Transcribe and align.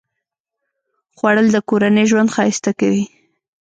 خوړل 1.17 1.47
د 1.51 1.57
کورنۍ 1.69 2.05
ژوند 2.11 2.33
ښایسته 2.35 2.71
کوي 2.79 3.03